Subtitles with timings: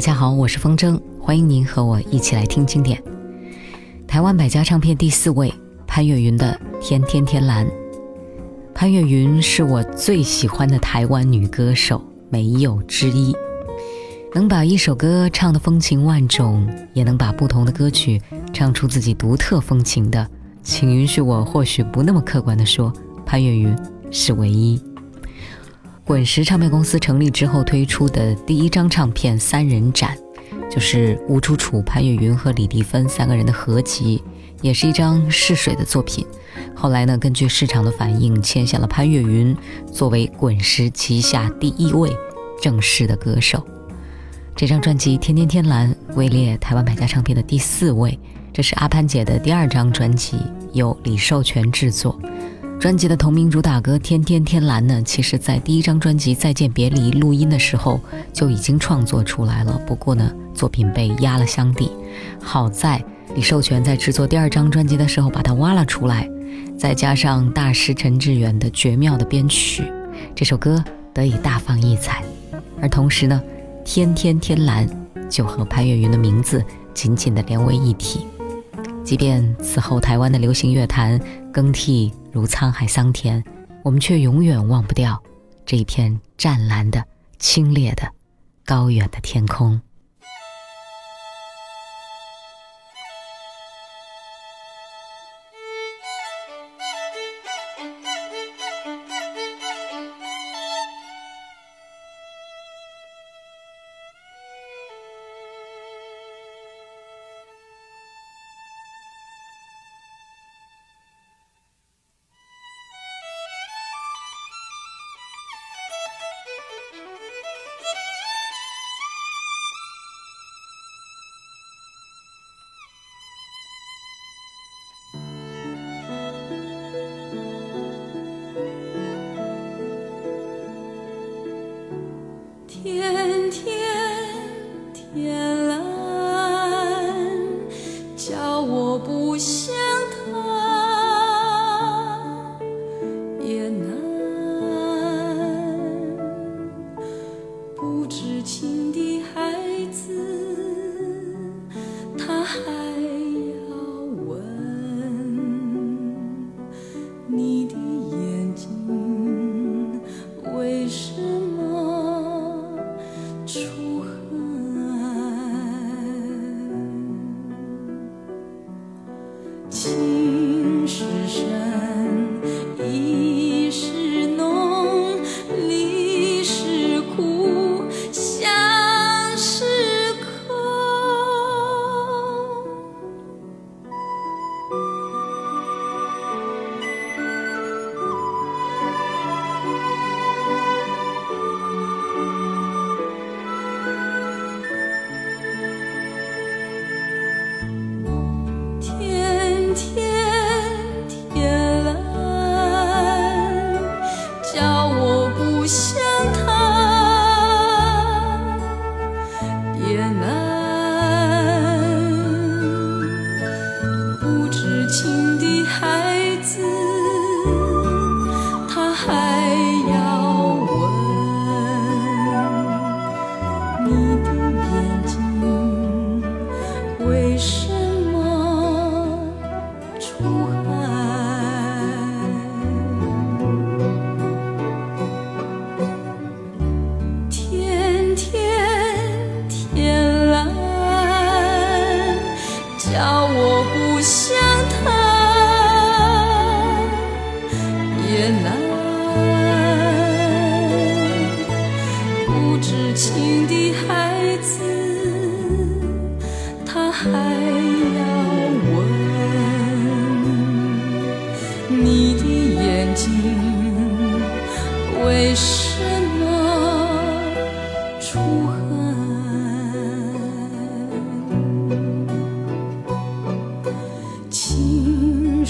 [0.00, 2.98] 大家好，我是风筝，欢迎您和我一起来听经典。
[4.06, 5.52] 台湾百家唱片第四位，
[5.86, 7.66] 潘越云的《天天天蓝》。
[8.74, 13.36] 潘越云是我最喜欢的台湾女歌手，没有之一。
[14.34, 18.18] 能把一首歌唱得风情万种，也能把不同的歌曲
[18.54, 20.26] 唱出自己独特风情的，
[20.62, 22.90] 请允许我或许不那么客观地说，
[23.26, 23.76] 潘越云
[24.10, 24.80] 是唯一。
[26.10, 30.18] 滚石唱片公司成立之后推出的第一张唱片《三人展》，
[30.68, 34.20] 就是吴楚楚、潘越云和李丽芬三个人的合集，
[34.60, 36.26] 也是一张试水的作品。
[36.74, 39.56] 后来呢，根据市场的反应，签下了潘越云
[39.92, 42.10] 作为滚石旗下第一位
[42.60, 43.64] 正式的歌手。
[44.56, 48.18] 这张专辑《天天天蓝》位列台湾百家唱片的第四位，
[48.52, 50.38] 这是阿潘姐的第二张专辑，
[50.72, 52.20] 由李寿全制作。
[52.80, 58.00] 专辑的同名主打歌《天天天蓝》呢，其实在第一张专辑《再见别离》录音的时候
[58.32, 61.90] 就已经创作出来了，不过呢，作品被压了箱底。
[62.42, 66.26] 好在李寿全在制作第二张专辑的时候把它挖了出来，
[66.78, 69.84] 再加上大师陈志远的绝妙的编曲，
[70.34, 72.24] 这首歌得以大放异彩。
[72.80, 73.40] 而同时呢。
[73.82, 74.86] 天天天蓝
[75.28, 76.62] 就和潘越云的名字
[76.94, 78.26] 紧紧地连为一体，
[79.02, 81.18] 即便此后台湾的流行乐坛
[81.50, 83.42] 更替如沧海桑田，
[83.82, 85.20] 我们却永远忘不掉
[85.66, 87.04] 这一片湛蓝的、
[87.38, 88.10] 清冽的、
[88.64, 89.80] 高远的天空。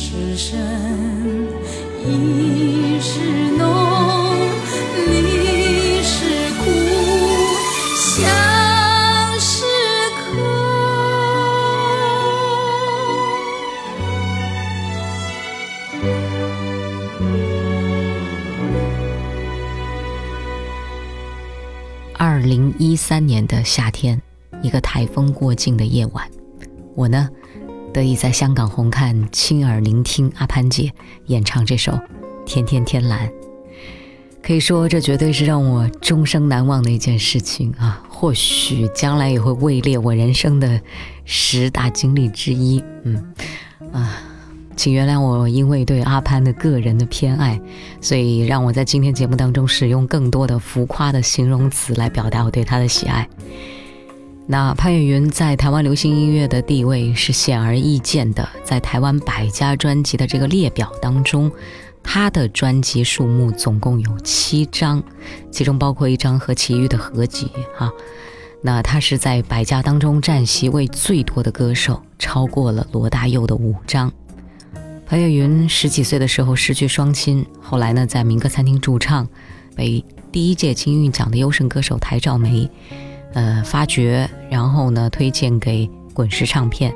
[0.00, 0.56] 是深，
[2.06, 3.18] 亦是
[3.58, 3.66] 浓，
[4.96, 6.70] 你是苦，
[7.96, 8.30] 相
[9.40, 9.66] 是
[10.14, 10.22] 客。
[22.16, 24.22] 二零一三年的夏天，
[24.62, 26.30] 一个台风过境的夜晚，
[26.94, 27.28] 我呢？
[27.98, 30.92] 得以在香港红磡亲耳聆听阿潘姐
[31.26, 31.90] 演唱这首
[32.46, 33.28] 《天天天蓝》。
[34.40, 38.00] 可以说，这绝对是让我终生难忘的一件事情啊！
[38.08, 40.80] 或许将来也会位列我人生的
[41.24, 42.80] 十大经历之一。
[43.02, 43.34] 嗯，
[43.92, 44.22] 啊。
[44.76, 47.60] 请原谅我，因为对阿潘的个人的偏爱，
[48.00, 53.28] 所以让我在今天节目当中使用更多的浮夸的形容词来表达我对他的喜爱。
[54.50, 61.52] 那潘越云在台湾流行音乐的地位是显而易见的，在台湾百家专辑的这个列表当中，
[62.02, 65.02] 他的专辑数目总共有七张，
[65.50, 67.50] 其中包括一张和其余的合集。
[67.76, 67.92] 哈，
[68.62, 74.10] 那他是在百家当中占席位最多的歌手，超过了罗大佑的五张。
[75.06, 79.28] 潘越云十几岁的时候失去双亲，后来呢，在民歌餐厅驻唱，
[79.76, 80.02] 被
[80.32, 82.70] 第一届金韵奖的优胜歌手台照梅，
[83.34, 86.94] 呃发掘，然后呢推荐给滚石唱片。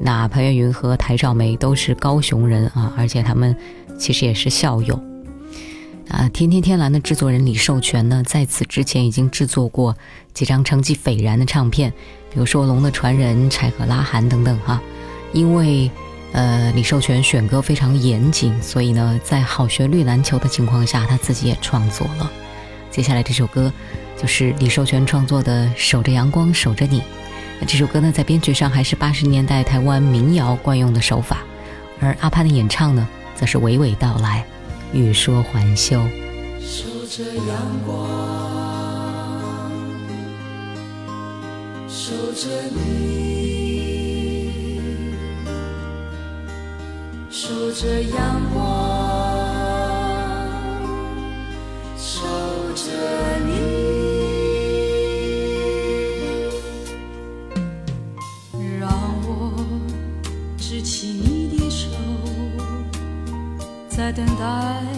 [0.00, 3.56] 那潘越云和台兆梅都是高雄人啊，而且他们
[3.98, 5.00] 其实也是校友。
[6.08, 9.96] 啊，天天天蓝的制作人李寿全呢，在此之前已经制作过
[10.34, 11.92] 几张成绩斐然的唱片，
[12.32, 14.80] 比如说《龙的传人》《柴可拉罕》等等哈，
[15.32, 15.90] 因为。
[16.34, 22.32] 呃，李寿全选歌非常严谨，所以呢，在好旋律难求的情况下，他自己也创作了。
[22.90, 23.70] 接下来这首歌
[24.22, 27.00] 就是李寿全创作的《守着阳光守着你》。
[27.66, 31.38] 这首歌呢，在编曲上还是八十年代台湾民谣惯用的手法，
[31.98, 34.46] 而阿潘的演唱呢，则是娓娓道来，
[34.92, 36.00] 欲说还休。
[36.60, 37.98] 守着阳光，
[41.88, 43.42] 守着你。
[47.28, 48.81] 守着阳光，
[64.14, 64.91] 等待。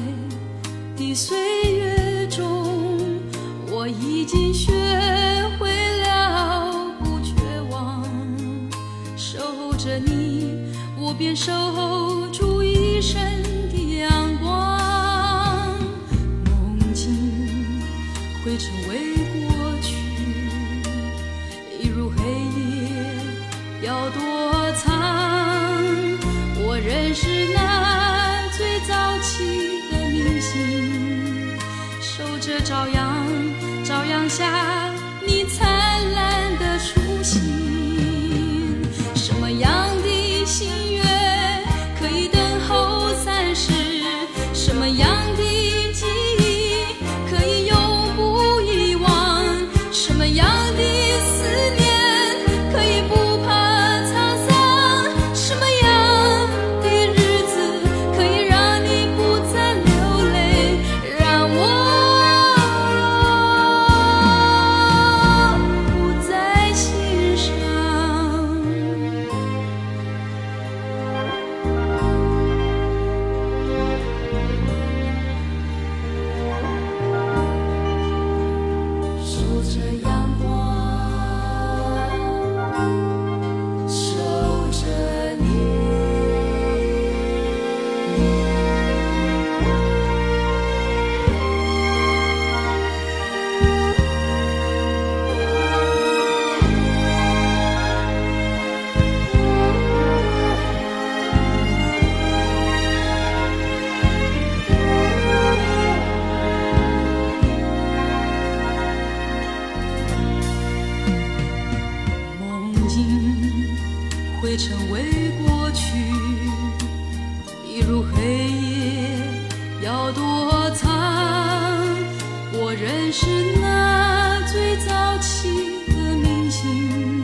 [123.16, 123.26] 是
[123.60, 125.48] 那最早起
[125.86, 127.22] 的明星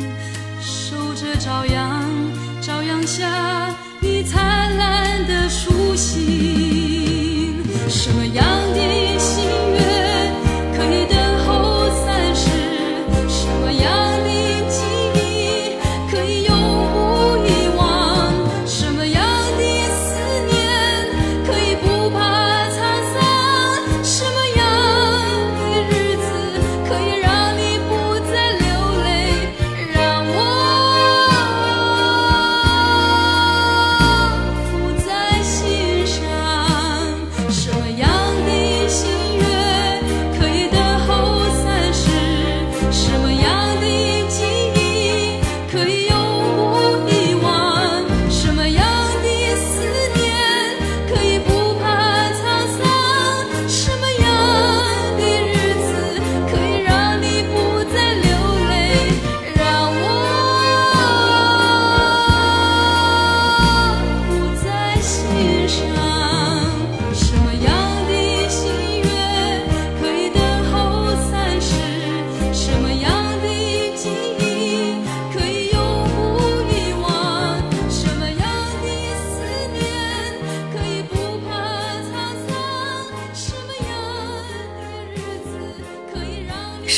[0.60, 2.08] 守着朝阳
[2.62, 3.26] 朝阳下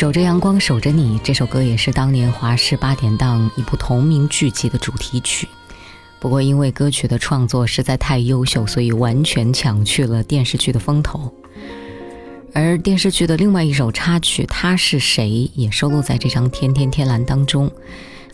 [0.03, 1.17] 守着阳光，守着你。
[1.23, 5.47] 这首歌也是当年华视八点档一部同名剧集的主题曲。
[6.19, 11.33] 不过，因为歌曲的创作实在太优秀，所以完全抢去了电视剧的风头。
[12.53, 17.71] 而电视剧的另外一首插曲《他是谁》也收录在这张《天天天蓝》当中。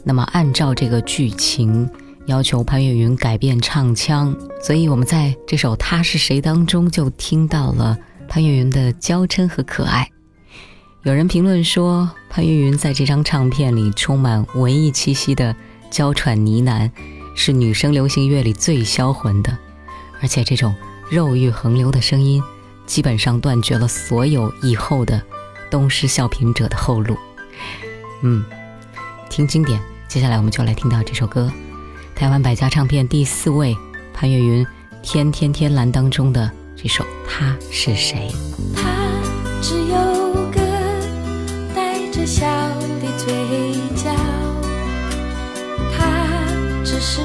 [0.03, 1.87] 那么，按照这个剧情
[2.25, 7.95] 要求，潘越云改变唱腔，所以我们在这首《他是谁》当中就听到了
[8.27, 10.11] 潘越云的娇嗔和可爱。
[11.05, 15.55] 有人评论说，潘越云在这张唱片里充满文艺气息的
[15.91, 16.91] 娇喘呢喃。
[17.37, 19.57] 是女生流行乐里最销魂的，
[20.21, 20.75] 而且这种
[21.09, 22.43] 肉欲横流的声音，
[22.85, 25.23] 基本上断绝了所有以后的
[25.71, 27.17] 东施效颦者的后路。
[28.23, 28.45] 嗯，
[29.31, 31.49] 听经典，接下来我们就来听到这首歌，
[32.17, 33.77] 台湾百家唱片第四位
[34.13, 34.67] 潘越云
[35.01, 38.29] 《天天天蓝》当中的这首《他是谁》。
[42.39, 42.47] 笑
[43.01, 43.27] 的嘴
[43.97, 44.15] 角。
[46.85, 47.21] 只是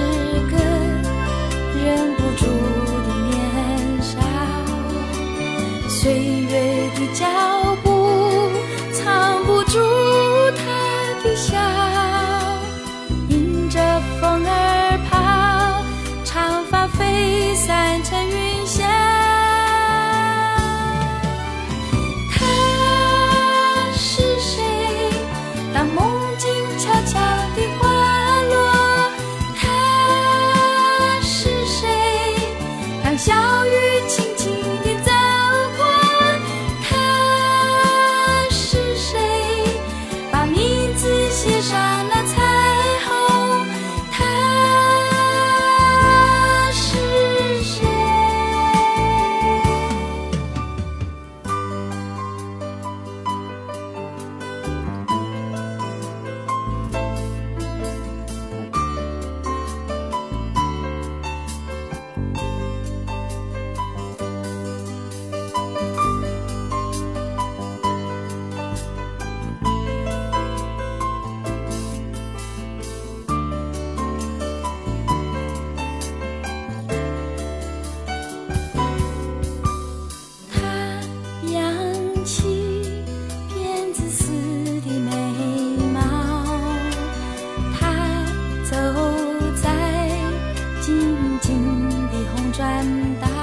[92.54, 92.86] 转
[93.20, 93.43] 达。